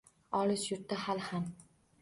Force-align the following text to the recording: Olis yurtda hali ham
Olis 0.39 0.63
yurtda 0.71 0.99
hali 1.05 1.29
ham 1.29 1.49